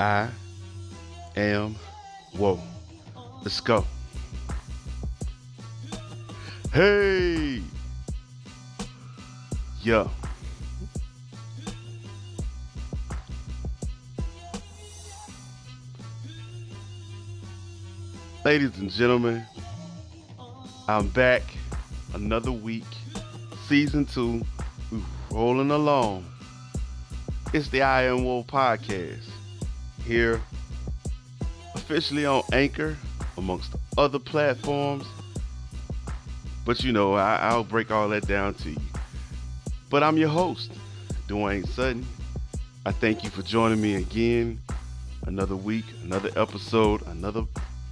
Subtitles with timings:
[0.00, 0.28] I
[1.36, 1.74] am
[2.36, 2.60] Woe.
[3.42, 3.84] Let's go.
[6.72, 7.60] Hey.
[9.82, 10.08] Yo.
[18.44, 19.44] Ladies and gentlemen,
[20.86, 21.42] I'm back
[22.14, 22.84] another week,
[23.66, 24.46] season two.
[24.92, 25.00] We're
[25.32, 26.24] rolling along.
[27.52, 29.27] It's the I Am Woe podcast
[30.08, 30.40] here,
[31.74, 32.96] officially on Anchor,
[33.36, 35.06] amongst other platforms.
[36.64, 38.80] But you know, I, I'll break all that down to you.
[39.90, 40.72] But I'm your host,
[41.28, 42.06] Dwayne Sutton.
[42.86, 44.58] I thank you for joining me again.
[45.26, 47.44] Another week, another episode, another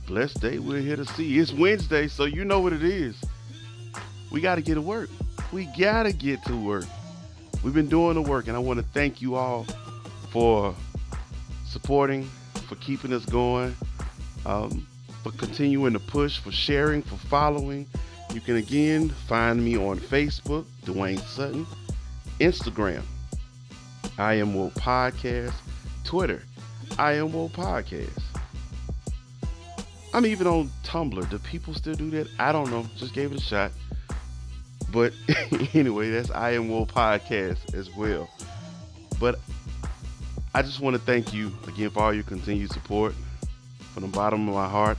[0.06, 1.38] blessed day we're here to see.
[1.38, 3.22] It's Wednesday, so you know what it is.
[4.30, 5.10] We got to get to work.
[5.52, 6.86] We got to get to work.
[7.62, 9.66] We've been doing the work, and I want to thank you all
[10.30, 10.74] for
[11.66, 12.28] supporting,
[12.68, 13.76] for keeping us going,
[14.44, 14.86] um,
[15.22, 17.86] for continuing to push, for sharing, for following.
[18.32, 21.66] You can again find me on Facebook, Dwayne Sutton,
[22.40, 23.02] Instagram,
[24.18, 25.54] I Am Woe Podcast,
[26.04, 26.42] Twitter,
[26.98, 28.22] I Am Woe Podcast.
[30.14, 31.28] I'm even on Tumblr.
[31.28, 32.28] Do people still do that?
[32.38, 32.86] I don't know.
[32.96, 33.70] Just gave it a shot.
[34.90, 35.12] But
[35.74, 38.30] anyway, that's I Am Woe Podcast as well.
[39.20, 39.38] But
[40.56, 43.14] I just want to thank you again for all your continued support
[43.92, 44.96] from the bottom of my heart.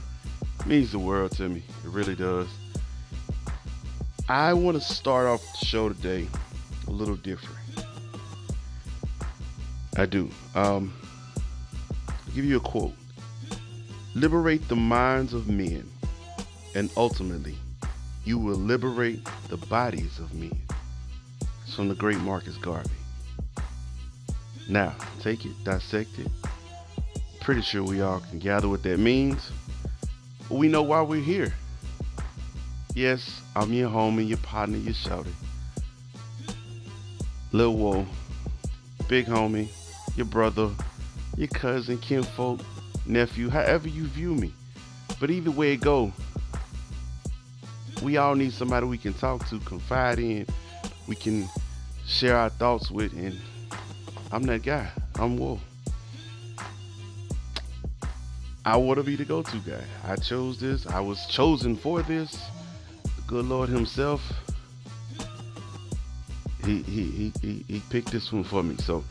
[0.60, 1.64] It means the world to me.
[1.84, 2.46] It really does.
[4.28, 6.28] I want to start off the show today
[6.86, 7.58] a little different.
[9.96, 10.30] I do.
[10.54, 10.94] Um,
[12.08, 12.94] I'll give you a quote.
[14.14, 15.90] Liberate the minds of men,
[16.76, 17.56] and ultimately,
[18.24, 20.56] you will liberate the bodies of men.
[21.64, 22.90] It's from the great Marcus Garvey.
[24.68, 26.28] Now, take it, dissect it.
[27.40, 29.50] Pretty sure we all can gather what that means.
[30.50, 31.54] We know why we're here.
[32.94, 35.30] Yes, I'm your homie, your partner, your shouter.
[37.52, 38.06] Lil Woe,
[39.08, 39.70] big homie,
[40.16, 40.68] your brother,
[41.38, 42.60] your cousin, kinfolk,
[43.06, 44.52] nephew, however you view me.
[45.18, 46.12] But either way it go,
[48.02, 50.46] we all need somebody we can talk to, confide in,
[51.06, 51.48] we can
[52.06, 53.38] share our thoughts with, and
[54.30, 54.90] I'm that guy.
[55.18, 55.58] I'm Woe.
[58.64, 59.82] I want to be the go-to guy.
[60.04, 60.86] I chose this.
[60.86, 62.32] I was chosen for this.
[63.02, 64.20] The good Lord Himself.
[66.66, 68.76] He he he he, he picked this one for me.
[68.76, 69.02] So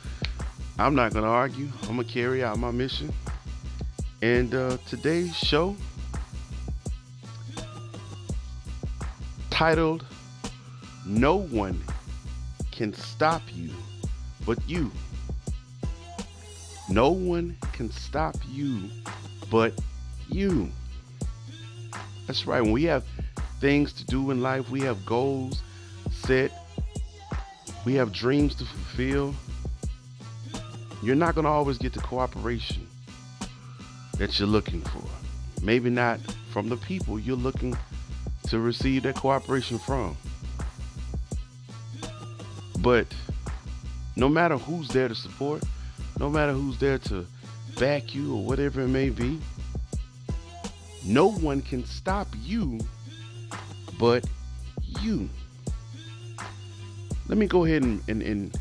[0.77, 1.69] I'm not gonna argue.
[1.83, 3.11] I'm gonna carry out my mission.
[4.21, 5.75] And uh, today's show,
[9.49, 10.05] titled
[11.03, 11.81] "No One
[12.69, 13.71] Can Stop You
[14.45, 14.91] But You."
[16.89, 18.89] No one can stop you
[19.49, 19.73] but
[20.29, 20.69] you.
[22.25, 22.61] That's right.
[22.61, 23.03] When we have
[23.59, 25.61] things to do in life, we have goals
[26.11, 26.51] set,
[27.85, 29.33] we have dreams to fulfill.
[31.01, 32.87] You're not going to always get the cooperation
[34.17, 35.03] that you're looking for.
[35.61, 36.19] Maybe not
[36.51, 37.77] from the people you're looking
[38.47, 40.17] to receive that cooperation from.
[42.79, 43.07] But
[44.15, 45.63] no matter who's there to support,
[46.19, 47.25] no matter who's there to
[47.79, 49.39] back you or whatever it may be,
[51.05, 52.79] no one can stop you
[53.99, 54.25] but
[55.01, 55.29] you.
[57.27, 58.59] Let me go ahead and and, and,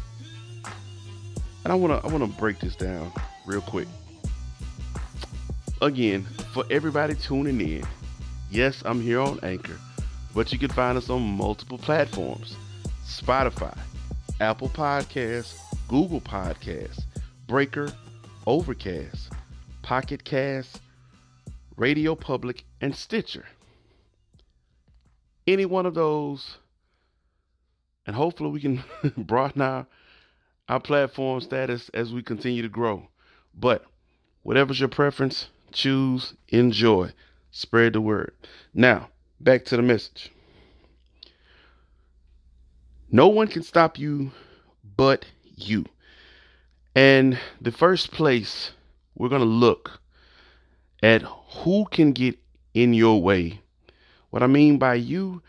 [1.65, 3.13] and I wanna I wanna break this down
[3.47, 3.89] real quick.
[5.83, 7.85] Again, for everybody tuning in,
[8.51, 9.79] yes, I'm here on Anchor,
[10.35, 12.57] but you can find us on multiple platforms.
[13.05, 13.77] Spotify,
[14.41, 17.05] Apple Podcasts, Google Podcasts,
[17.47, 17.93] Breaker,
[18.45, 19.33] Overcast,
[19.83, 20.81] Pocket Cast,
[21.77, 23.47] Radio Public, and Stitcher.
[25.47, 26.59] Any one of those,
[28.05, 28.83] and hopefully we can
[29.17, 29.87] broaden our,
[30.69, 33.09] our platform status as we continue to grow.
[33.55, 33.85] But
[34.43, 37.13] whatever's your preference, choose, enjoy,
[37.53, 38.35] spread the word.
[38.75, 40.33] Now, back to the message.
[43.09, 44.33] No one can stop you
[44.97, 45.85] but you.
[46.97, 48.73] And the first place
[49.15, 50.01] we're going to look
[51.03, 52.39] at who can get
[52.73, 53.61] in your way.
[54.31, 55.43] What I mean by you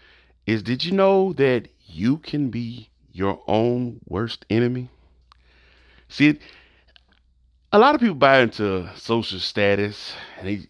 [0.46, 4.90] is did you know that you can be your own worst enemy?
[6.10, 6.38] See,
[7.72, 10.68] a lot of people buy into social status and they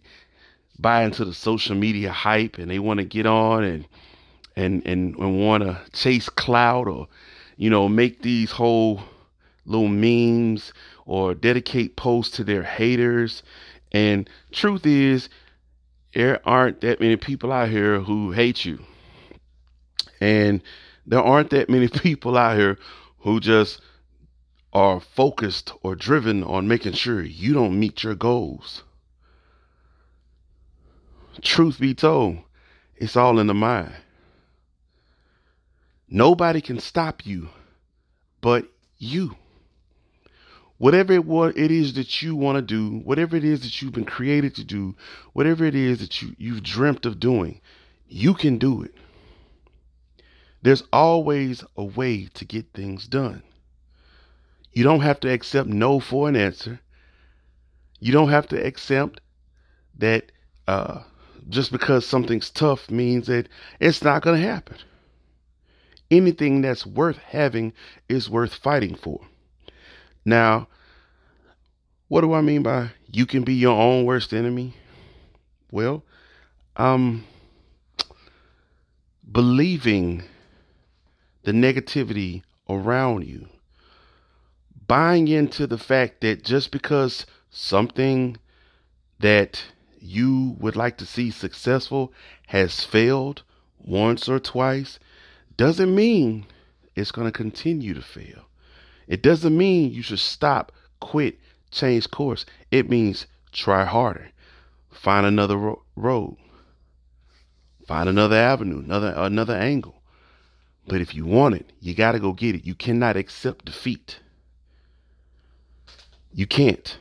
[0.78, 3.88] buy into the social media hype and they want to get on and
[4.56, 7.08] and and, and want to chase clout or
[7.56, 9.02] you know make these whole
[9.68, 10.74] little memes
[11.06, 13.44] or dedicate posts to their haters.
[13.92, 15.30] And truth is,
[16.14, 18.80] there aren't that many people out here who hate you.
[20.20, 20.64] And
[21.06, 22.80] there aren't that many people out here
[23.20, 23.82] who just
[24.74, 28.84] are focused or driven on making sure you don't meet your goals.
[31.42, 32.40] Truth be told,
[32.96, 33.94] it's all in the mind.
[36.10, 37.50] Nobody can stop you
[38.42, 38.66] but
[38.98, 39.36] you.
[40.78, 44.06] Whatever it it is that you want to do, whatever it is that you've been
[44.06, 44.96] created to do,
[45.34, 47.62] whatever it is that you, you've dreamt of doing,
[48.08, 48.94] you can do it.
[50.62, 53.42] There's always a way to get things done.
[54.72, 56.80] You don't have to accept no for an answer.
[58.00, 59.22] You don't have to accept
[59.98, 60.32] that
[60.68, 61.02] uh,
[61.50, 64.78] just because something's tough means that it's not going to happen.
[66.12, 67.74] Anything that's worth having
[68.08, 69.22] is worth fighting for.
[70.28, 70.68] Now,
[72.10, 74.74] what do I mean by you can be your own worst enemy?
[75.72, 76.04] Well,
[76.76, 77.24] um,
[79.32, 80.24] believing
[81.44, 83.48] the negativity around you,
[84.86, 88.36] buying into the fact that just because something
[89.20, 89.64] that
[90.02, 92.12] you would like to see successful
[92.48, 93.44] has failed
[93.80, 95.00] once or twice
[95.56, 96.46] doesn't mean
[96.98, 98.47] it's going to continue to fail.
[99.08, 101.40] It doesn't mean you should stop, quit,
[101.72, 102.46] change course.
[102.72, 104.30] It means try harder,
[104.92, 106.38] find another ro- road,
[107.88, 110.02] find another avenue, another another angle.
[110.88, 112.66] But if you want it, you got to go get it.
[112.66, 114.20] You cannot accept defeat.
[116.34, 116.98] You can't.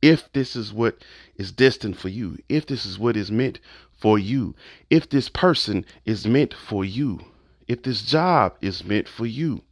[0.00, 1.04] If this is what
[1.36, 3.60] is destined for you, if this is what is meant
[3.98, 4.54] for you,
[4.90, 7.20] if this person is meant for you,
[7.66, 9.62] if this job is meant for you,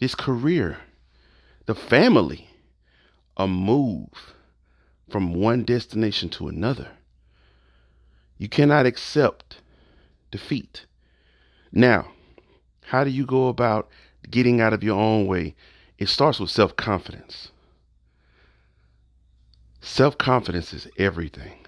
[0.00, 0.78] this career,
[1.66, 2.48] the family,
[3.36, 4.34] a move
[5.10, 6.88] from one destination to another.
[8.38, 9.60] You cannot accept
[10.30, 10.86] defeat.
[11.72, 12.12] Now,
[12.86, 13.88] how do you go about
[14.30, 15.54] getting out of your own way?
[15.98, 17.50] It starts with self confidence.
[19.80, 21.66] Self confidence is everything.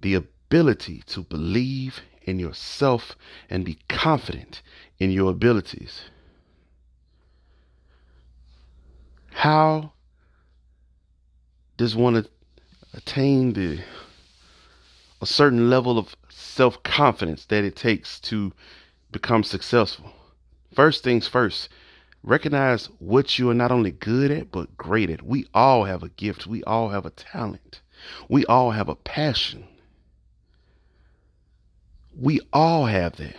[0.00, 3.16] The ability to believe in yourself
[3.48, 4.62] and be confident
[4.98, 6.02] in your abilities.
[9.32, 9.92] How
[11.76, 12.26] does one
[12.92, 13.80] attain the
[15.22, 18.52] a certain level of self-confidence that it takes to
[19.10, 20.12] become successful?
[20.74, 21.68] First things first,
[22.22, 25.22] recognize what you are not only good at but great at.
[25.22, 26.46] We all have a gift.
[26.46, 27.80] We all have a talent.
[28.28, 29.64] We all have a passion.
[32.18, 33.36] We all have that.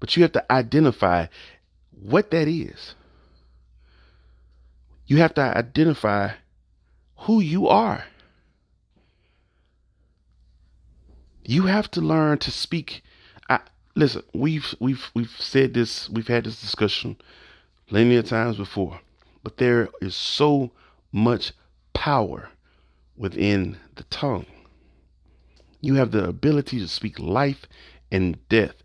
[0.00, 1.26] But you have to identify
[1.90, 2.94] what that is.
[5.12, 6.30] You have to identify
[7.18, 8.06] who you are.
[11.44, 13.02] You have to learn to speak.
[13.50, 13.60] I,
[13.94, 17.18] listen, we've we've we've said this, we've had this discussion
[17.88, 19.02] plenty of times before,
[19.42, 20.70] but there is so
[21.12, 21.52] much
[21.92, 22.48] power
[23.14, 24.46] within the tongue.
[25.82, 27.66] You have the ability to speak life
[28.10, 28.76] and death.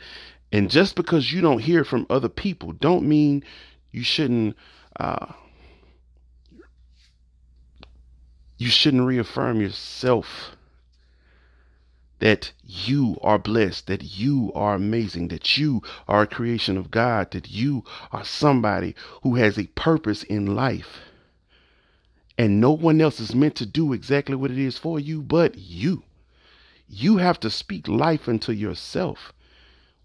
[0.51, 3.45] And just because you don't hear from other people, don't mean
[3.93, 4.57] you shouldn't
[4.99, 5.27] uh,
[8.57, 10.51] you shouldn't reaffirm yourself
[12.19, 17.31] that you are blessed, that you are amazing, that you are a creation of God,
[17.31, 20.99] that you are somebody who has a purpose in life.
[22.37, 25.57] And no one else is meant to do exactly what it is for you but
[25.57, 26.03] you.
[26.87, 29.33] You have to speak life into yourself.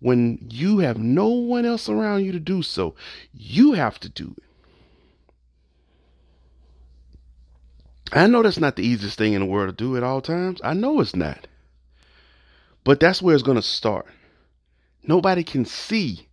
[0.01, 2.95] When you have no one else around you to do so,
[3.33, 4.45] you have to do it.
[8.13, 10.61] I know that's not the easiest thing in the world to do at all times.
[10.63, 11.47] I know it's not.
[12.85, 14.07] But that's where it's going to start.
[15.03, 16.29] Nobody can see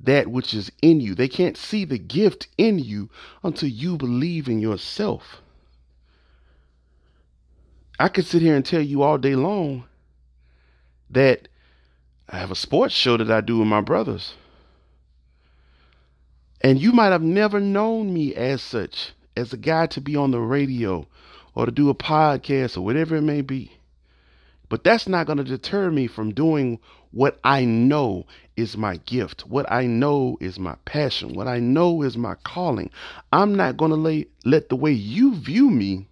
[0.00, 1.14] that which is in you.
[1.14, 3.10] They can't see the gift in you
[3.42, 5.42] until you believe in yourself.
[7.98, 9.84] I could sit here and tell you all day long
[11.10, 11.48] that
[12.28, 14.34] I have a sports show that I do with my brothers.
[16.62, 20.30] And you might have never known me as such, as a guy to be on
[20.30, 21.06] the radio
[21.54, 23.72] or to do a podcast or whatever it may be.
[24.68, 26.78] But that's not going to deter me from doing
[27.10, 32.02] what I know is my gift, what I know is my passion, what I know
[32.02, 32.90] is my calling.
[33.32, 36.06] I'm not going to let the way you view me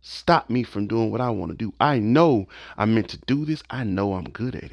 [0.00, 1.74] stop me from doing what I want to do.
[1.78, 3.62] I know I'm meant to do this.
[3.68, 4.72] I know I'm good at it.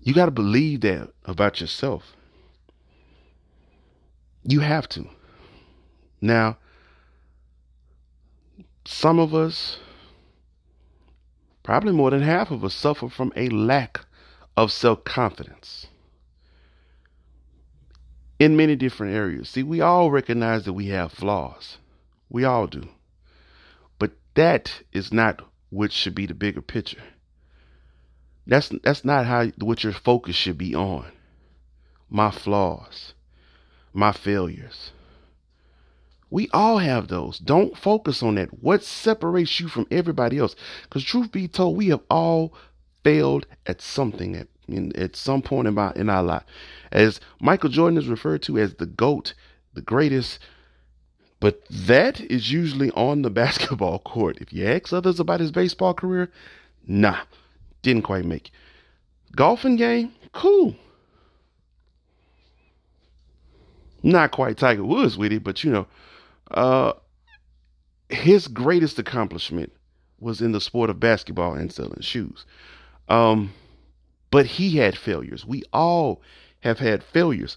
[0.00, 2.16] You got to believe that about yourself.
[4.42, 5.06] You have to.
[6.20, 6.58] Now,
[8.84, 9.78] some of us,
[11.62, 14.00] probably more than half of us, suffer from a lack
[14.56, 15.86] of self confidence
[18.38, 19.50] in many different areas.
[19.50, 21.76] See, we all recognize that we have flaws.
[22.28, 22.88] We all do.
[23.98, 27.02] But that is not what should be the bigger picture.
[28.46, 31.12] That's that's not how what your focus should be on.
[32.08, 33.14] My flaws,
[33.92, 34.92] my failures.
[36.30, 37.38] We all have those.
[37.38, 38.62] Don't focus on that.
[38.62, 40.54] What separates you from everybody else?
[40.82, 42.54] Because truth be told, we have all
[43.02, 46.44] failed at something at in, at some point in our in our life.
[46.92, 49.34] As Michael Jordan is referred to as the GOAT,
[49.74, 50.38] the greatest.
[51.40, 54.38] But that is usually on the basketball court.
[54.40, 56.30] If you ask others about his baseball career,
[56.86, 57.20] nah,
[57.82, 58.52] didn't quite make it.
[59.34, 60.76] Golfing game, cool.
[64.02, 65.86] Not quite Tiger Woods with it, but you know,
[66.50, 66.92] uh,
[68.08, 69.72] his greatest accomplishment
[70.18, 72.44] was in the sport of basketball and selling shoes.
[73.08, 73.52] Um,
[74.30, 75.44] but he had failures.
[75.44, 76.22] We all
[76.60, 77.56] have had failures.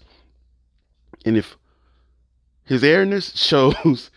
[1.24, 1.56] And if
[2.64, 4.10] his airness shows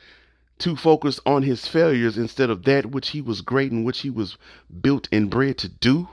[0.60, 4.10] to focus on his failures instead of that which he was great and which he
[4.10, 4.38] was
[4.82, 6.08] built and bred to do,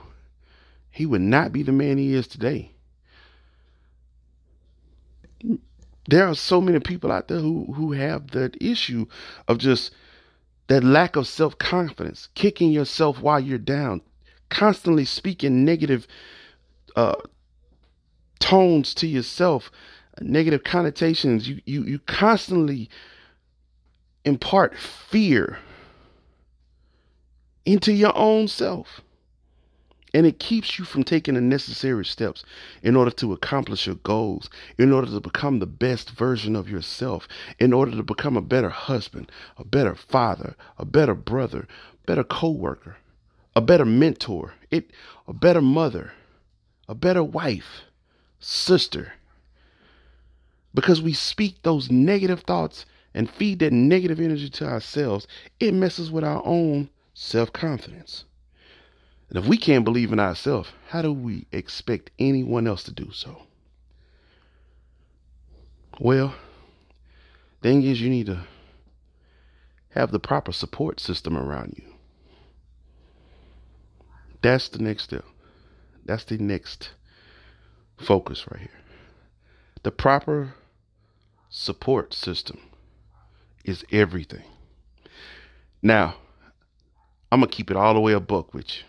[0.91, 2.74] he would not be the man he is today.
[6.07, 9.07] There are so many people out there who, who have that issue
[9.47, 9.91] of just
[10.67, 14.01] that lack of self confidence, kicking yourself while you're down,
[14.49, 16.07] constantly speaking negative
[16.95, 17.15] uh,
[18.39, 19.71] tones to yourself,
[20.21, 21.47] negative connotations.
[21.47, 22.89] You you you constantly
[24.23, 25.59] impart fear
[27.65, 29.01] into your own self.
[30.15, 32.45] And it keeps you from taking the necessary steps
[32.81, 37.27] in order to accomplish your goals, in order to become the best version of yourself,
[37.59, 41.67] in order to become a better husband, a better father, a better brother,
[42.05, 42.95] better co-worker,
[43.57, 44.89] a better mentor, it
[45.27, 46.13] a better mother,
[46.87, 47.81] a better wife,
[48.39, 49.15] sister.
[50.73, 55.27] Because we speak those negative thoughts and feed that negative energy to ourselves,
[55.59, 58.23] it messes with our own self confidence.
[59.29, 63.11] And if we can't believe in ourselves, how do we expect anyone else to do
[63.11, 63.43] so?
[65.99, 66.35] Well,
[67.61, 68.41] thing is, you need to
[69.89, 71.85] have the proper support system around you.
[74.41, 75.25] That's the next step.
[76.05, 76.91] That's the next
[77.97, 78.69] focus right here.
[79.83, 80.53] The proper
[81.49, 82.59] support system
[83.63, 84.43] is everything.
[85.81, 86.15] Now,
[87.31, 88.83] I'm going to keep it all the way a book with you.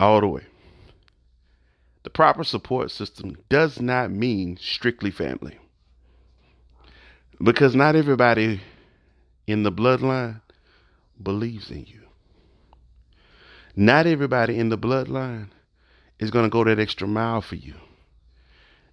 [0.00, 0.42] All the way.
[2.04, 5.58] The proper support system does not mean strictly family.
[7.42, 8.60] Because not everybody
[9.46, 10.40] in the bloodline
[11.22, 12.00] believes in you.
[13.74, 15.50] Not everybody in the bloodline
[16.18, 17.74] is going to go that extra mile for you.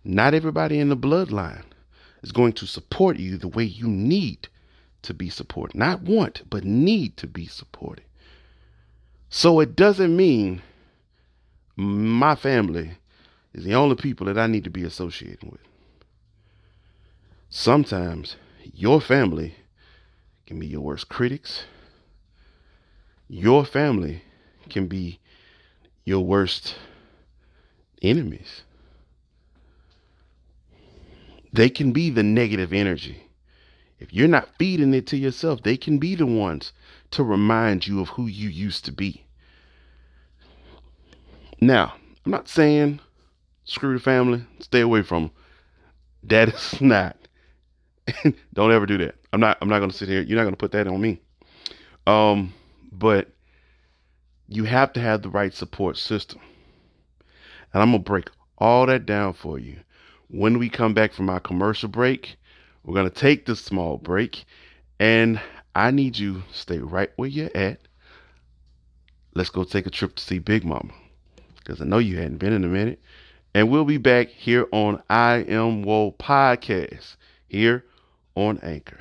[0.04, 1.64] Not everybody in the bloodline
[2.22, 4.48] is going to support you the way you need
[5.02, 5.78] to be supported.
[5.78, 8.06] Not want, but need to be supported.
[9.30, 10.62] So it doesn't mean
[11.75, 12.91] my family
[13.53, 15.62] is the only people that I need to be associated with.
[17.50, 18.36] Sometimes
[18.74, 19.55] your family
[20.46, 21.63] can be your worst critics.
[23.27, 24.24] Your family
[24.70, 25.20] can be
[26.03, 26.75] your worst
[28.01, 28.62] enemies.
[31.51, 33.24] They can be the negative energy.
[34.00, 36.74] If you're not feeding it to yourself, they can be the ones
[37.12, 39.25] to remind you of who you used to be.
[41.62, 41.94] Now,
[42.26, 43.00] I'm not saying
[43.64, 45.32] screw the family, stay away from them.
[46.24, 47.18] That is not.
[48.54, 49.16] Don't ever do that.
[49.34, 50.22] I'm not I'm not gonna sit here.
[50.22, 51.20] You're not gonna put that on me.
[52.08, 52.54] Um,
[52.92, 53.30] but
[54.48, 56.40] you have to have the right support system.
[57.74, 59.78] And I'm going to break all that down for you.
[60.30, 62.38] When we come back from our commercial break,
[62.84, 64.46] we're going to take this small break
[65.00, 65.42] and
[65.74, 67.80] I need you to stay right where you're at.
[69.34, 70.94] Let's go take a trip to see Big Mama
[71.66, 73.02] because I know you hadn't been in a minute.
[73.54, 77.16] And we'll be back here on I Am Woe Podcast
[77.48, 77.86] here
[78.36, 79.00] on Anchor.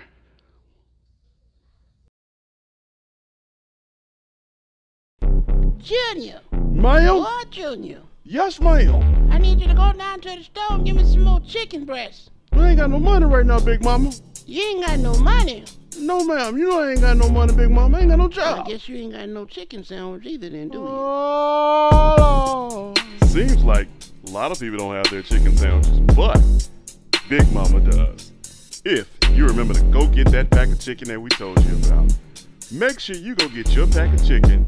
[5.79, 6.41] Junior.
[6.53, 7.19] Ma'am?
[7.19, 8.01] What, Junior?
[8.23, 9.29] Yes, ma'am.
[9.31, 11.85] I need you to go down to the store and give me some more chicken
[11.85, 12.31] breasts.
[12.57, 14.13] I ain't got no money right now, Big Mama.
[14.47, 15.65] You ain't got no money.
[15.99, 16.57] No, ma'am.
[16.59, 17.99] You know I ain't got no money, Big Mama.
[17.99, 18.67] I ain't got no job.
[18.67, 20.87] I guess you ain't got no chicken sandwich either, then, do you?
[20.89, 22.95] Oh,
[23.27, 23.89] Seems like
[24.27, 26.41] a lot of people don't have their chicken sandwiches, but
[27.29, 28.33] Big Mama does.
[28.85, 32.15] If you remember to go get that pack of chicken that we told you about,
[32.71, 34.67] make sure you go get your pack of chicken,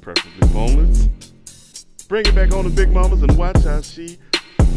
[0.00, 1.08] preferably boneless.
[2.08, 4.18] Bring it back on to Big Mama's and watch how she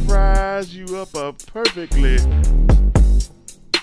[0.05, 2.17] fries you up a perfectly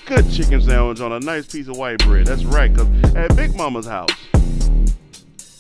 [0.07, 2.27] good chicken sandwich on a nice piece of white bread.
[2.27, 4.11] That's right, because at Big Mama's house,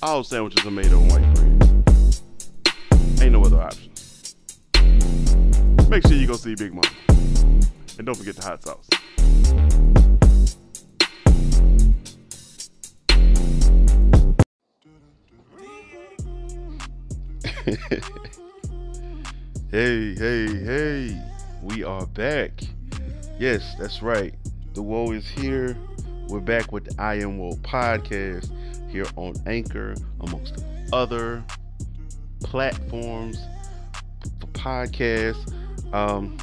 [0.03, 1.49] all sandwiches are made on white bread.
[3.21, 4.37] Ain't no other options.
[5.89, 6.89] Make sure you go see Big Mama.
[7.99, 8.89] And don't forget the hot sauce.
[19.73, 21.23] hey, hey, hey.
[21.63, 22.61] We are back.
[23.39, 24.35] Yes, that's right.
[24.75, 25.75] The Woe is here.
[26.29, 28.51] We're back with the I Am Woe podcast
[28.91, 30.63] here on Anchor, amongst
[30.93, 31.43] other
[32.41, 33.39] platforms
[34.41, 35.51] for podcasts.
[35.95, 36.37] Um,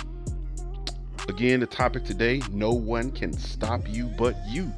[1.28, 4.74] again, the topic today no one can stop you but you.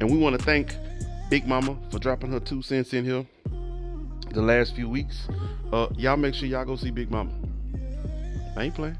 [0.00, 0.74] And we want to thank
[1.28, 3.26] Big Mama for dropping her two cents in here
[4.30, 5.28] the last few weeks.
[5.72, 7.32] Uh, y'all make sure y'all go see Big Mama.
[8.56, 8.98] I ain't playing.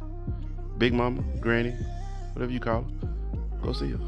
[0.79, 1.75] Big Mama, Granny,
[2.33, 3.09] whatever you call her.
[3.63, 3.99] Go see her.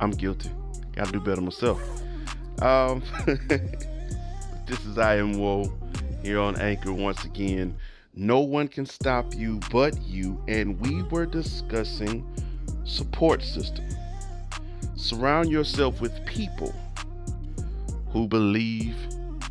[0.00, 0.50] I'm guilty.
[0.94, 1.80] Gotta do better myself.
[2.62, 3.02] Um,
[4.66, 5.72] this is I Am Woe
[6.22, 7.76] here on Anchor once again.
[8.14, 12.26] No one can stop you but you, and we were discussing
[12.84, 13.86] support system.
[14.94, 16.74] Surround yourself with people
[18.10, 18.96] who believe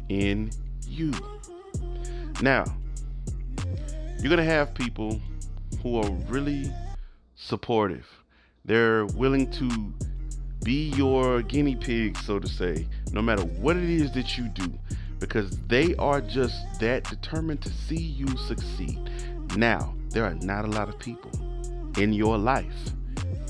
[0.10, 0.50] in
[0.96, 1.12] you.
[2.42, 2.66] Now,
[4.20, 5.22] you're going to have people
[5.82, 6.72] who are really
[7.36, 8.08] supportive.
[8.64, 9.94] They're willing to
[10.64, 14.74] be your guinea pig, so to say, no matter what it is that you do,
[15.20, 19.00] because they are just that determined to see you succeed.
[19.56, 21.32] Now, there are not a lot of people
[21.98, 22.74] in your life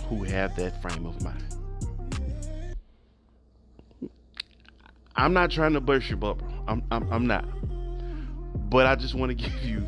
[0.09, 1.43] who have that frame of mind.
[5.15, 6.54] I'm not trying to burst your bubble.
[6.67, 7.45] I'm, I'm, I'm not.
[8.69, 9.85] But I just want to give you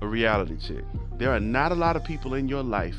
[0.00, 0.84] a reality check.
[1.18, 2.96] There are not a lot of people in your life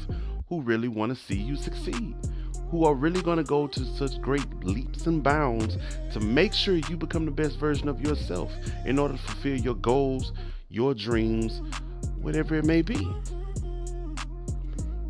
[0.49, 2.15] who really want to see you succeed,
[2.69, 5.77] who are really going to go to such great leaps and bounds
[6.11, 8.51] to make sure you become the best version of yourself
[8.85, 10.33] in order to fulfill your goals,
[10.69, 11.61] your dreams,
[12.21, 13.07] whatever it may be.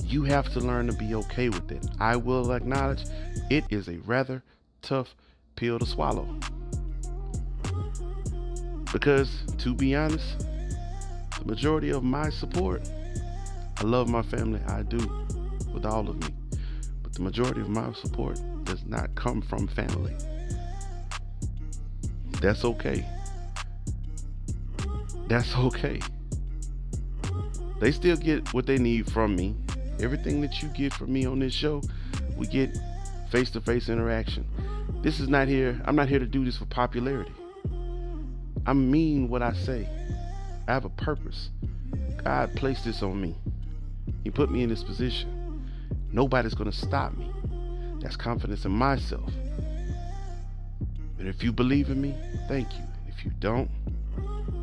[0.03, 1.85] You have to learn to be okay with it.
[1.99, 3.03] I will acknowledge
[3.49, 4.43] it is a rather
[4.81, 5.15] tough
[5.55, 6.27] pill to swallow.
[8.91, 10.39] Because, to be honest,
[11.37, 12.89] the majority of my support,
[13.77, 14.97] I love my family, I do,
[15.73, 16.33] with all of me.
[17.03, 20.15] But the majority of my support does not come from family.
[22.41, 23.05] That's okay.
[25.27, 25.99] That's okay.
[27.79, 29.55] They still get what they need from me.
[29.99, 31.81] Everything that you get from me on this show,
[32.35, 32.77] we get
[33.31, 34.45] face to face interaction.
[35.01, 37.31] This is not here, I'm not here to do this for popularity.
[38.69, 39.89] I mean what I say.
[40.67, 41.49] I have a purpose.
[42.23, 43.35] God placed this on me.
[44.23, 45.67] He put me in this position.
[46.11, 47.31] Nobody's going to stop me.
[47.99, 49.31] That's confidence in myself.
[51.17, 52.13] And if you believe in me,
[52.47, 52.83] thank you.
[53.07, 53.71] If you don't,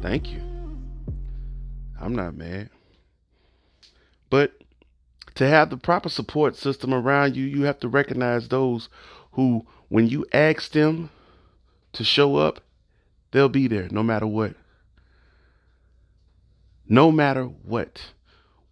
[0.03, 0.40] thank you.
[2.01, 2.71] I'm not mad.
[4.31, 4.53] But
[5.35, 8.88] to have the proper support system around you, you have to recognize those
[9.33, 11.11] who, when you ask them
[11.95, 12.61] to show up,
[13.37, 14.55] they'll be there no matter what.
[16.88, 18.12] No matter what.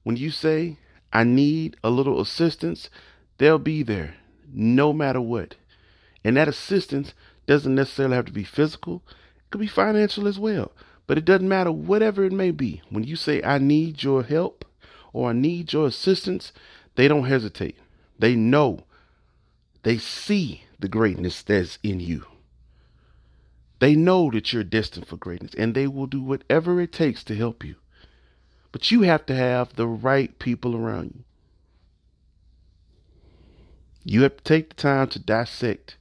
[0.05, 0.79] When you say,
[1.12, 2.88] I need a little assistance,
[3.37, 4.14] they'll be there
[4.50, 5.57] no matter what.
[6.24, 7.12] And that assistance
[7.46, 9.03] doesn't necessarily have to be physical,
[9.37, 10.72] it could be financial as well.
[11.07, 12.81] But it doesn't matter, whatever it may be.
[12.88, 14.64] When you say, I need your help
[15.12, 16.53] or I need your assistance,
[16.94, 17.77] they don't hesitate.
[18.18, 18.85] They know,
[19.83, 22.24] they see the greatness that's in you.
[23.78, 27.34] They know that you're destined for greatness and they will do whatever it takes to
[27.34, 27.76] help you.
[28.72, 31.24] But you have to have the right people around you.
[34.04, 35.96] You have to take the time to dissect.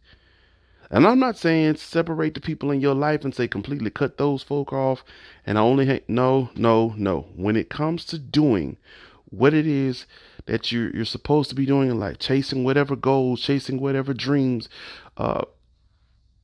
[0.89, 4.43] And I'm not saying separate the people in your life and say completely cut those
[4.43, 5.03] folk off
[5.45, 7.27] and only ha- no, no, no.
[7.35, 8.77] When it comes to doing
[9.25, 10.05] what it is
[10.45, 14.69] that you're you're supposed to be doing in life, chasing whatever goals, chasing whatever dreams,
[15.17, 15.45] uh,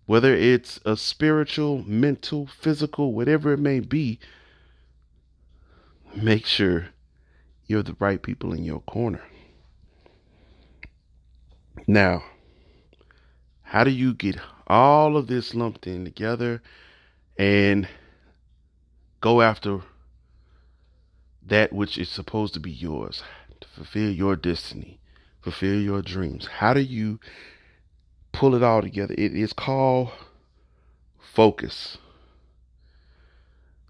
[0.10, 4.19] whether it's a spiritual, mental, physical, whatever it may be,
[6.15, 6.88] make sure
[7.67, 9.22] you're the right people in your corner.
[11.86, 12.24] Now,
[13.62, 16.63] how do you get all of this lumped in together
[17.38, 17.88] and
[19.22, 19.82] go after
[21.45, 23.22] that which is supposed to be yours?
[23.60, 25.00] to fulfill your destiny,
[25.41, 26.48] fulfill your dreams?
[26.48, 27.19] How do you
[28.31, 29.15] pull it all together?
[29.17, 30.11] It is called
[31.19, 31.97] focus.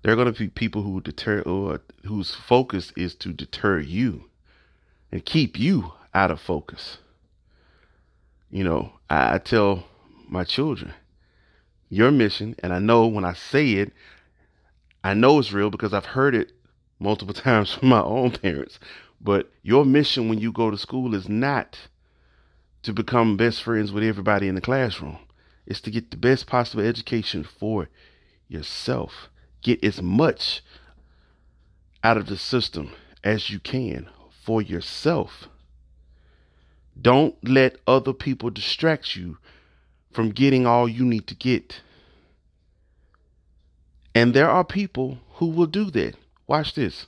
[0.04, 4.25] There are going to be people who deter or whose focus is to deter you
[5.12, 6.99] and keep you out of focus.
[8.49, 9.86] You know, I, I tell
[10.28, 10.93] my children,
[11.89, 13.91] your mission, and I know when I say it,
[15.04, 16.52] I know it's real because I've heard it
[16.99, 18.80] multiple times from my own parents.
[19.21, 21.78] But your mission when you go to school is not
[22.84, 25.18] to become best friends with everybody in the classroom.
[25.65, 27.89] It's to get the best possible education for
[28.48, 29.30] yourself.
[29.62, 30.63] Get as much
[32.04, 32.92] out of the system
[33.24, 34.10] as you can
[34.44, 35.48] for yourself.
[37.00, 39.38] Don't let other people distract you
[40.12, 41.82] from getting all you need to get.
[44.15, 46.15] And there are people who will do that.
[46.48, 47.06] Watch this.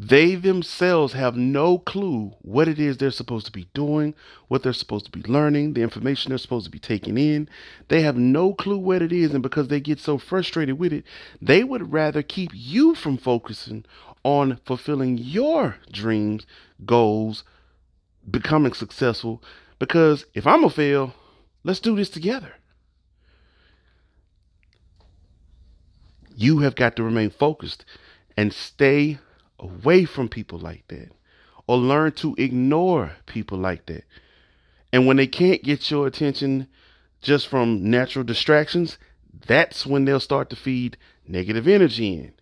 [0.00, 4.14] They themselves have no clue what it is they're supposed to be doing,
[4.46, 7.48] what they're supposed to be learning, the information they're supposed to be taking in.
[7.88, 9.34] They have no clue what it is.
[9.34, 11.04] And because they get so frustrated with it,
[11.42, 13.84] they would rather keep you from focusing
[14.22, 16.46] on fulfilling your dreams,
[16.86, 17.42] goals,
[18.30, 19.42] becoming successful.
[19.80, 21.14] Because if I'm to fail,
[21.64, 22.54] let's do this together.
[26.36, 27.84] You have got to remain focused
[28.36, 29.18] and stay
[29.58, 31.10] away from people like that
[31.66, 34.04] or learn to ignore people like that.
[34.92, 36.68] And when they can't get your attention
[37.20, 38.96] just from natural distractions,
[39.46, 42.32] that's when they'll start to feed negative energy in.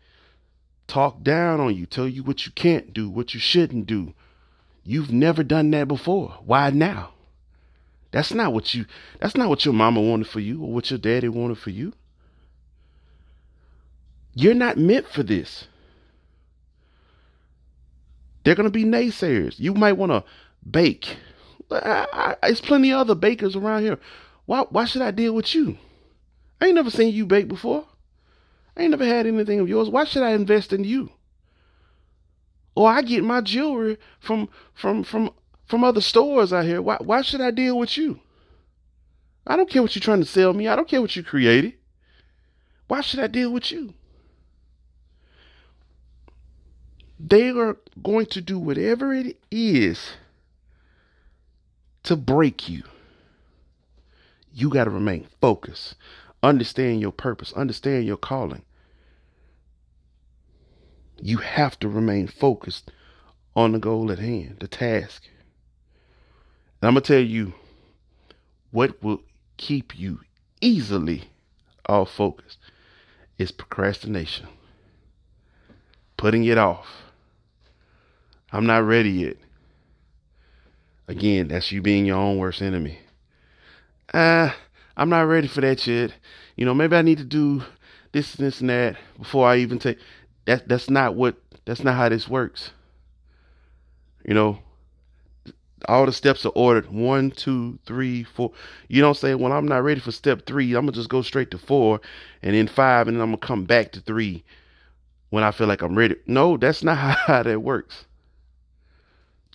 [0.86, 4.14] Talk down on you, tell you what you can't do, what you shouldn't do.
[4.84, 6.38] You've never done that before.
[6.44, 7.14] Why now?
[8.12, 8.86] That's not what you
[9.20, 11.92] that's not what your mama wanted for you or what your daddy wanted for you.
[14.32, 15.66] You're not meant for this.
[18.46, 19.58] They're going to be naysayers.
[19.58, 20.22] You might want to
[20.70, 21.16] bake.
[21.68, 23.98] I, plenty of other bakers around here.
[24.44, 25.78] Why, why should I deal with you?
[26.60, 27.88] I ain't never seen you bake before.
[28.76, 29.90] I ain't never had anything of yours.
[29.90, 31.10] Why should I invest in you?
[32.76, 35.32] Or I get my jewelry from from from
[35.64, 36.80] from other stores out here.
[36.80, 38.20] Why why should I deal with you?
[39.44, 40.68] I don't care what you're trying to sell me.
[40.68, 41.74] I don't care what you created.
[42.86, 43.94] Why should I deal with you?
[47.18, 50.12] They are going to do whatever it is
[52.02, 52.82] to break you.
[54.52, 55.96] You got to remain focused.
[56.42, 57.52] Understand your purpose.
[57.54, 58.62] Understand your calling.
[61.20, 62.90] You have to remain focused
[63.54, 65.24] on the goal at hand, the task.
[66.80, 67.54] And I'm going to tell you
[68.70, 69.22] what will
[69.56, 70.20] keep you
[70.60, 71.30] easily
[71.88, 72.58] off focus
[73.38, 74.46] is procrastination,
[76.18, 77.05] putting it off
[78.56, 79.36] I'm not ready yet.
[81.08, 83.00] Again, that's you being your own worst enemy.
[84.14, 84.52] Ah, uh,
[84.96, 86.14] I'm not ready for that yet.
[86.56, 87.62] You know, maybe I need to do
[88.12, 89.98] this this and that before I even take
[90.46, 92.70] that that's not what that's not how this works.
[94.24, 94.60] You know,
[95.86, 98.52] all the steps are ordered one, two, three, four.
[98.88, 101.50] You don't say, Well, I'm not ready for step three, I'm gonna just go straight
[101.50, 102.00] to four
[102.42, 104.44] and then five, and then I'm gonna come back to three
[105.28, 106.16] when I feel like I'm ready.
[106.26, 108.05] No, that's not how that works.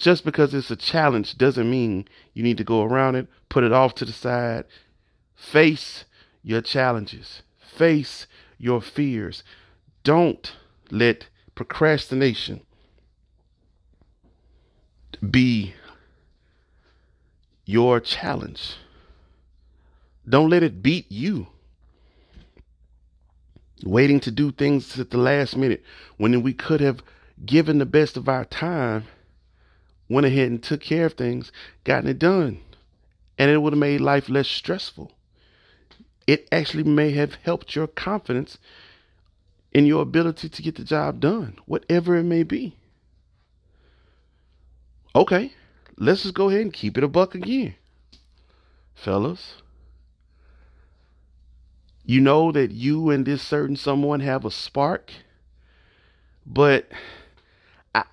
[0.01, 3.71] Just because it's a challenge doesn't mean you need to go around it, put it
[3.71, 4.65] off to the side.
[5.35, 6.05] Face
[6.41, 8.25] your challenges, face
[8.57, 9.43] your fears.
[10.03, 10.53] Don't
[10.89, 12.61] let procrastination
[15.29, 15.75] be
[17.65, 18.77] your challenge.
[20.27, 21.45] Don't let it beat you.
[23.83, 25.83] Waiting to do things at the last minute
[26.17, 27.03] when we could have
[27.45, 29.05] given the best of our time
[30.11, 31.51] went ahead and took care of things,
[31.83, 32.59] gotten it done.
[33.37, 35.11] And it would have made life less stressful.
[36.27, 38.57] It actually may have helped your confidence
[39.71, 42.75] in your ability to get the job done, whatever it may be.
[45.15, 45.53] Okay,
[45.97, 47.75] let's just go ahead and keep it a buck again.
[48.93, 49.55] Fellas,
[52.05, 55.11] you know that you and this certain someone have a spark,
[56.45, 56.87] but
[57.95, 58.03] I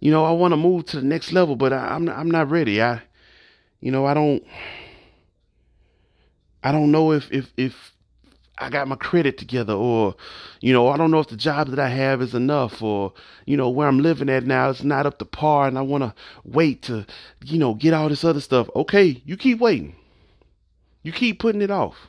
[0.00, 2.30] you know, I want to move to the next level, but I, am not, I'm
[2.30, 2.82] not ready.
[2.82, 3.02] I,
[3.80, 4.42] you know, I don't,
[6.62, 7.94] I don't know if if if
[8.58, 10.14] I got my credit together, or
[10.60, 13.12] you know, I don't know if the job that I have is enough, or
[13.46, 16.04] you know, where I'm living at now is not up to par, and I want
[16.04, 17.06] to wait to,
[17.44, 18.68] you know, get all this other stuff.
[18.74, 19.96] Okay, you keep waiting.
[21.02, 22.08] You keep putting it off.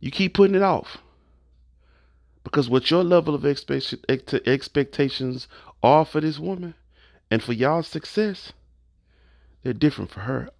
[0.00, 0.98] You keep putting it off.
[2.44, 5.46] Because what your level of expectation, expectations
[5.82, 6.74] are for this woman
[7.30, 8.52] and for y'all's success,
[9.62, 10.50] they're different for her.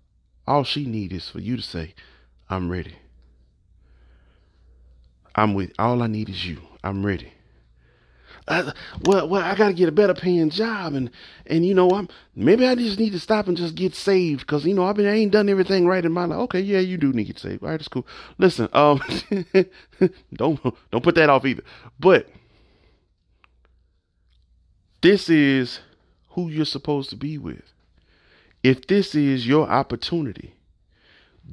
[0.46, 1.94] All she needs is for you to say,
[2.48, 2.96] I'm ready.
[5.35, 6.58] I'm with all I need is you.
[6.85, 7.32] I'm ready.
[8.48, 8.72] I,
[9.04, 11.11] well, well, I gotta get a better paying job, and
[11.46, 14.64] and you know, I'm maybe I just need to stop and just get saved because
[14.64, 16.38] you know I've been I ain't done everything right in my life.
[16.40, 17.62] Okay, yeah, you do need to get saved.
[17.62, 18.06] All right, that's cool.
[18.38, 19.00] Listen, um,
[20.35, 21.62] don't don't put that off either.
[22.00, 22.28] But
[25.03, 25.81] this is
[26.31, 27.62] who you're supposed to be with.
[28.62, 30.55] If this is your opportunity,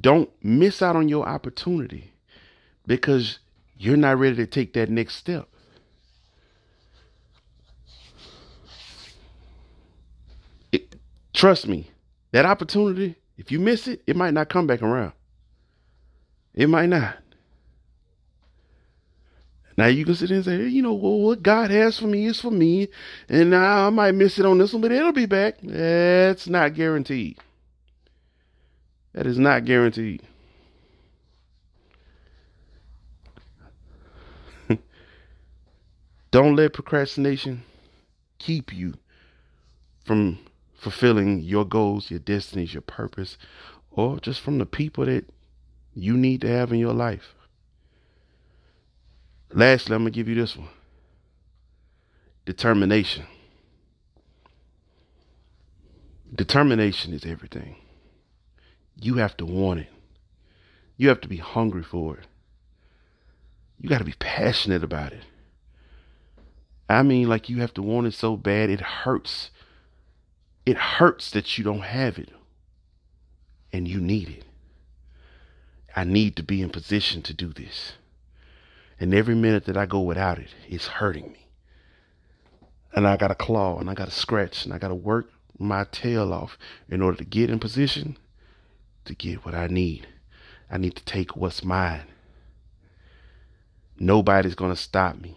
[0.00, 2.12] don't miss out on your opportunity
[2.86, 3.40] because
[3.76, 5.48] you're not ready to take that next step.
[10.70, 10.94] It,
[11.34, 11.90] trust me,
[12.30, 15.12] that opportunity, if you miss it, it might not come back around.
[16.54, 17.16] It might not.
[19.80, 22.26] Now you can sit there and say, you know, well, what God has for me
[22.26, 22.88] is for me,
[23.30, 25.54] and now I might miss it on this one, but it'll be back.
[25.62, 27.38] That's not guaranteed.
[29.14, 30.22] That is not guaranteed.
[36.30, 37.62] Don't let procrastination
[38.38, 38.92] keep you
[40.04, 40.40] from
[40.74, 43.38] fulfilling your goals, your destinies, your purpose,
[43.90, 45.24] or just from the people that
[45.94, 47.34] you need to have in your life.
[49.52, 50.68] Lastly, I'm going to give you this one
[52.44, 53.26] determination.
[56.34, 57.76] Determination is everything.
[59.00, 59.88] You have to want it,
[60.96, 62.26] you have to be hungry for it,
[63.80, 65.24] you got to be passionate about it.
[66.88, 69.50] I mean, like you have to want it so bad, it hurts.
[70.66, 72.30] It hurts that you don't have it
[73.72, 74.44] and you need it.
[75.94, 77.92] I need to be in position to do this.
[79.00, 81.48] And every minute that I go without it, it's hurting me.
[82.94, 85.30] And I got to claw and I got to scratch and I got to work
[85.58, 86.56] my tail off
[86.88, 88.16] in order to get in position
[89.06, 90.06] to get what I need.
[90.70, 92.02] I need to take what's mine.
[93.98, 95.36] Nobody's going to stop me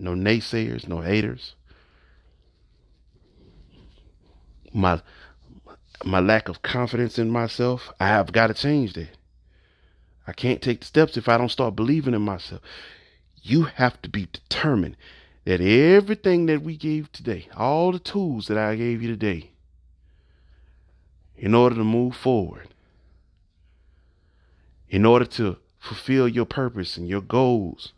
[0.00, 1.54] no naysayers, no haters.
[4.72, 5.02] My
[6.02, 9.10] my lack of confidence in myself, I have got to change that.
[10.26, 12.62] I can't take the steps if I don't start believing in myself.
[13.42, 14.96] You have to be determined
[15.44, 19.50] that everything that we gave today, all the tools that I gave you today,
[21.36, 22.68] in order to move forward,
[24.88, 27.92] in order to fulfill your purpose and your goals,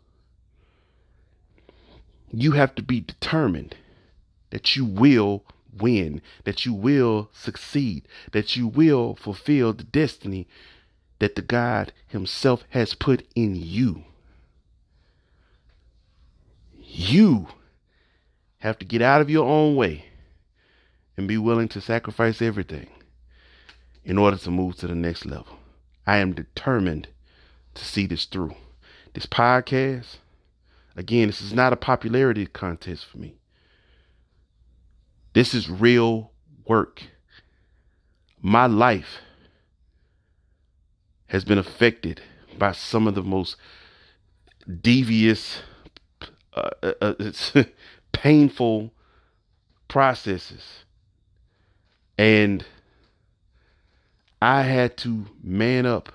[2.31, 3.75] you have to be determined
[4.49, 5.43] that you will
[5.77, 10.47] win, that you will succeed, that you will fulfill the destiny
[11.19, 14.03] that the God Himself has put in you.
[16.95, 17.47] You
[18.59, 20.05] have to get out of your own way
[21.17, 22.87] and be willing to sacrifice everything
[24.03, 25.57] in order to move to the next level.
[26.05, 27.07] I am determined
[27.75, 28.55] to see this through.
[29.13, 30.17] This podcast
[30.95, 33.35] Again, this is not a popularity contest for me.
[35.33, 36.31] This is real
[36.67, 37.03] work.
[38.41, 39.19] My life
[41.27, 42.21] has been affected
[42.57, 43.55] by some of the most
[44.81, 45.61] devious,
[46.55, 46.69] uh,
[47.01, 47.13] uh,
[47.55, 47.63] uh
[48.11, 48.91] painful
[49.87, 50.85] processes.
[52.17, 52.65] And
[54.41, 56.11] I had to man up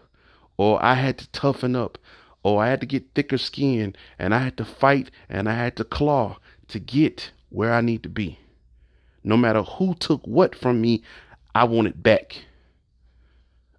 [0.56, 1.98] or I had to toughen up
[2.42, 5.76] or I had to get thicker skin and I had to fight and I had
[5.76, 8.38] to claw to get where I need to be.
[9.24, 11.02] No matter who took what from me,
[11.54, 12.44] I want it back.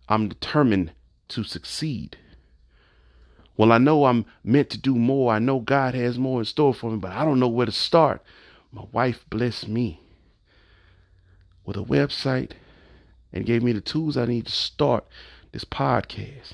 [0.08, 0.92] I'm determined
[1.30, 2.18] to succeed.
[3.60, 5.34] Well, I know I'm meant to do more.
[5.34, 7.74] I know God has more in store for me, but I don't know where to
[7.74, 8.24] start.
[8.72, 10.00] My wife blessed me
[11.66, 12.52] with a website
[13.34, 15.06] and gave me the tools I need to start
[15.52, 16.54] this podcast.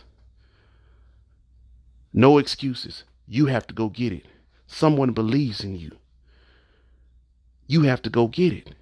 [2.12, 3.04] No excuses.
[3.28, 4.26] You have to go get it.
[4.66, 5.92] Someone believes in you.
[7.68, 8.74] You have to go get it.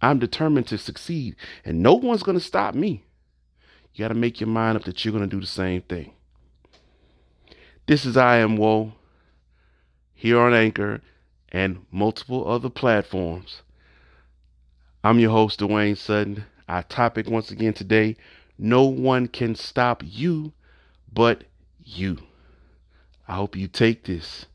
[0.00, 3.02] I'm determined to succeed, and no one's going to stop me.
[3.92, 6.12] You got to make your mind up that you're going to do the same thing.
[7.86, 8.92] This is I Am Woe
[10.14, 11.00] here on Anchor
[11.50, 13.62] and multiple other platforms.
[15.02, 16.44] I'm your host, Dwayne Sutton.
[16.68, 18.16] Our topic once again today
[18.56, 20.52] no one can stop you
[21.12, 21.42] but
[21.82, 22.18] you.
[23.26, 24.46] I hope you take this,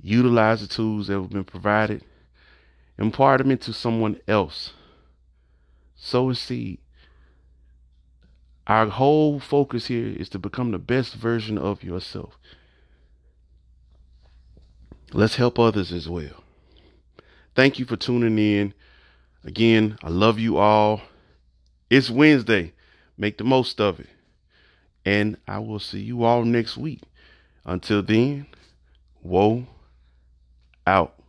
[0.00, 2.02] utilize the tools that have been provided,
[2.98, 4.72] impart them into someone else.
[5.94, 6.78] Sow a seed.
[8.66, 12.38] Our whole focus here is to become the best version of yourself.
[15.12, 16.42] let's help others as well.
[17.54, 18.72] Thank you for tuning in.
[19.44, 21.02] Again, I love you all.
[21.90, 22.72] It's Wednesday.
[23.18, 24.08] Make the most of it.
[25.04, 27.02] And I will see you all next week.
[27.66, 28.46] Until then,
[29.22, 29.66] woe
[30.86, 31.21] out.